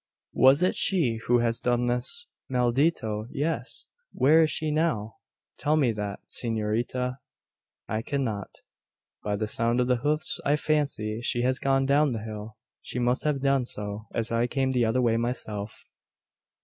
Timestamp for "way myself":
15.03-15.85